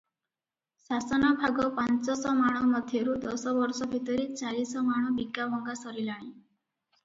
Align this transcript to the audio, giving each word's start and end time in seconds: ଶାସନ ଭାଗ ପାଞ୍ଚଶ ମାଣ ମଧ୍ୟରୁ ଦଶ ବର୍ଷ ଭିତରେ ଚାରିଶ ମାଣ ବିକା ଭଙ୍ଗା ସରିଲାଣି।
ଶାସନ 0.85 1.29
ଭାଗ 1.43 1.67
ପାଞ୍ଚଶ 1.81 2.33
ମାଣ 2.41 2.65
ମଧ୍ୟରୁ 2.71 3.15
ଦଶ 3.27 3.55
ବର୍ଷ 3.61 3.91
ଭିତରେ 3.95 4.27
ଚାରିଶ 4.43 4.87
ମାଣ 4.91 5.15
ବିକା 5.23 5.49
ଭଙ୍ଗା 5.57 5.81
ସରିଲାଣି। 5.87 6.31